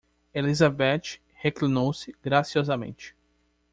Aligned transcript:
Elizabeth 0.33 1.19
reclinou-se 1.43 2.11
graciosamente. 2.23 3.15